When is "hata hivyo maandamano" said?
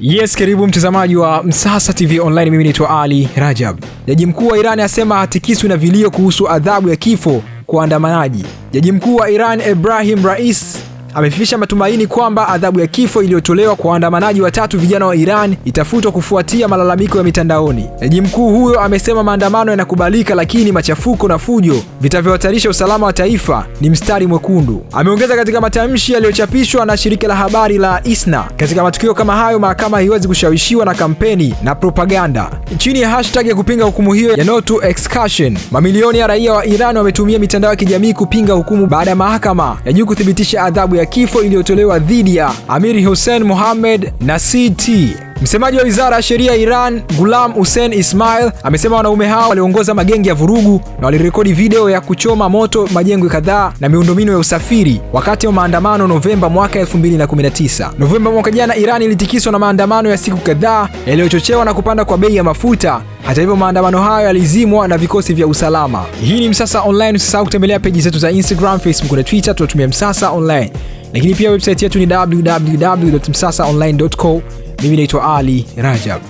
63.26-64.02